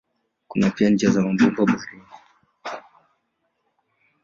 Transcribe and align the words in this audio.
Kuna 0.47 0.69
pia 0.69 0.89
njia 0.89 1.09
za 1.09 1.21
bomba 1.21 1.49
baharini. 1.65 2.03